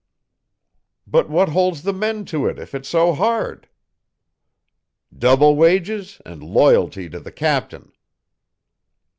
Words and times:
"But 1.05 1.29
what 1.29 1.49
holds 1.49 1.83
the 1.83 1.93
men 1.93 2.25
to 2.25 2.47
it 2.47 2.57
if 2.57 2.73
it's 2.73 2.89
so 2.89 3.13
hard?" 3.13 3.69
"Double 5.15 5.55
wages 5.55 6.19
and 6.25 6.41
loyalty 6.41 7.07
to 7.07 7.19
the 7.19 7.31
captain." 7.31 7.91